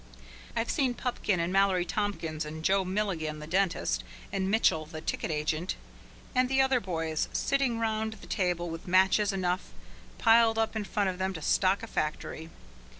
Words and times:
I've 0.55 0.71
seen 0.71 0.95
Pupkin 0.95 1.39
and 1.39 1.53
Mallory 1.53 1.85
Tompkins 1.85 2.43
and 2.43 2.63
Joe 2.65 2.83
Milligan, 2.83 3.37
the 3.37 3.45
dentist, 3.45 4.03
and 4.33 4.49
Mitchell 4.49 4.87
the 4.87 4.99
ticket 4.99 5.29
agent, 5.29 5.75
and 6.33 6.49
the 6.49 6.59
other 6.59 6.79
"boys" 6.79 7.29
sitting 7.33 7.77
round 7.77 8.13
the 8.13 8.25
table 8.25 8.67
with 8.71 8.87
matches 8.87 9.31
enough 9.31 9.69
piled 10.17 10.57
up 10.57 10.75
in 10.75 10.85
front 10.85 11.11
of 11.11 11.19
them 11.19 11.35
to 11.35 11.41
stock 11.43 11.83
a 11.83 11.87
factory. 11.87 12.49